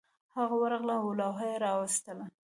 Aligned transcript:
هغه 0.35 0.55
ورغله 0.61 0.95
او 1.01 1.07
لوحه 1.19 1.45
یې 1.51 1.57
راویستله 1.65 2.25